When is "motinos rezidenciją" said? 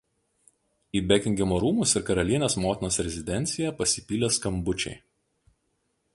2.65-3.75